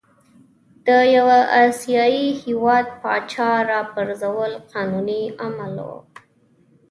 د 0.85 0.87
یوه 1.15 1.39
آسیايي 1.65 2.27
هیواد 2.43 2.85
پاچا 3.01 3.51
را 3.69 3.81
پرزول 3.93 4.51
قانوني 4.71 5.23
عمل 5.43 5.73
وو. 5.87 5.99